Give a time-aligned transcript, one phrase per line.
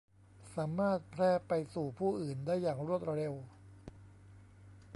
[0.55, 3.33] สามารถแพร่ไปสู่ผู้อื่นได้อย่างรวดเร็ว